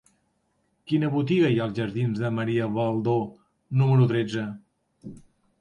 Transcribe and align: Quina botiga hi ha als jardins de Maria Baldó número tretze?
Quina 0.91 1.09
botiga 1.15 1.51
hi 1.51 1.59
ha 1.59 1.67
als 1.69 1.75
jardins 1.81 2.21
de 2.23 2.31
Maria 2.39 2.71
Baldó 2.79 3.15
número 3.83 4.09
tretze? 4.15 4.51